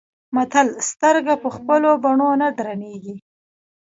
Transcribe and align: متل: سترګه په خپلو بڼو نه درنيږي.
متل: 0.35 0.67
سترګه 0.89 1.33
په 1.43 1.49
خپلو 1.55 1.89
بڼو 2.03 2.29
نه 2.41 2.47
درنيږي. 2.57 3.15